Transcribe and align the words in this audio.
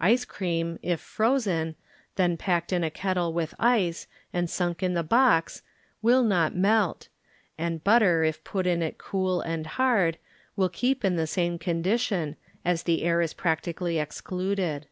Ice 0.00 0.24
cream, 0.24 0.80
if 0.82 1.00
frozen, 1.00 1.76
then 2.16 2.36
packed 2.36 2.72
in 2.72 2.82
a 2.82 2.90
kettle 2.90 3.32
with 3.32 3.54
ice 3.60 4.08
and 4.32 4.50
sunk 4.50 4.82
in 4.82 4.94
the 4.94 5.04
box 5.04 5.62
will 6.02 6.24
not 6.24 6.52
melt, 6.52 7.06
and 7.56 7.84
butter 7.84 8.24
if 8.24 8.42
put 8.42 8.66
in 8.66 8.82
it 8.82 8.98
cool 8.98 9.40
and 9.40 9.68
hard 9.78 10.18
will 10.56 10.68
keep 10.68 11.04
in 11.04 11.14
the 11.14 11.28
same 11.28 11.60
condition, 11.60 12.34
as 12.64 12.82
the 12.82 13.02
air 13.04 13.20
is 13.20 13.32
practically 13.32 14.00
excluded. 14.00 14.88